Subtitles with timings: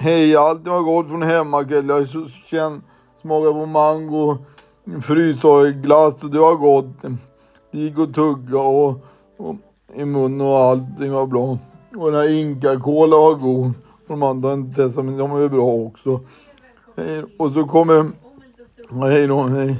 [0.00, 1.88] Hej, allt var gott från hemmakväll.
[1.88, 2.08] Jag
[2.46, 2.82] känn,
[3.20, 4.38] smakade på mango,
[5.02, 6.86] frysglass och det var gott.
[7.70, 9.06] Det gick att tugga och,
[9.36, 9.56] och
[9.94, 11.58] i munnen och allting var bra.
[11.96, 13.72] Och den här Inca-Cola var god.
[14.06, 16.20] De andra har inte testat men de är bra också.
[16.96, 18.10] Hej, och så kommer...
[18.90, 19.76] Hej då, hej.